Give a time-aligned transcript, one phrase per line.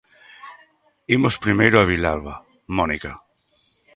[1.15, 2.35] Imos primeiro a Vilalba,
[2.77, 3.13] Mónica.